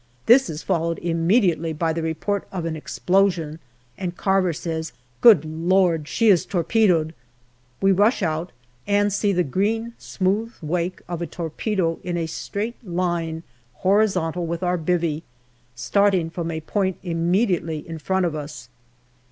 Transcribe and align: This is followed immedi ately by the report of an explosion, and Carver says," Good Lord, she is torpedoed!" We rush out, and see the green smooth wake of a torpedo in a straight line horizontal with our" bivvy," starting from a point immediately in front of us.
This 0.25 0.49
is 0.49 0.63
followed 0.63 0.97
immedi 1.03 1.55
ately 1.55 1.77
by 1.77 1.93
the 1.93 2.01
report 2.01 2.47
of 2.51 2.65
an 2.65 2.75
explosion, 2.75 3.59
and 3.99 4.17
Carver 4.17 4.51
says," 4.51 4.93
Good 5.21 5.45
Lord, 5.45 6.07
she 6.07 6.29
is 6.29 6.43
torpedoed!" 6.43 7.13
We 7.83 7.91
rush 7.91 8.23
out, 8.23 8.51
and 8.87 9.13
see 9.13 9.31
the 9.31 9.43
green 9.43 9.93
smooth 9.99 10.53
wake 10.59 11.03
of 11.07 11.21
a 11.21 11.27
torpedo 11.27 11.99
in 12.03 12.17
a 12.17 12.25
straight 12.25 12.83
line 12.83 13.43
horizontal 13.75 14.47
with 14.47 14.63
our" 14.63 14.79
bivvy," 14.95 15.21
starting 15.75 16.31
from 16.31 16.49
a 16.49 16.61
point 16.61 16.97
immediately 17.03 17.87
in 17.87 17.99
front 17.99 18.25
of 18.25 18.33
us. 18.33 18.69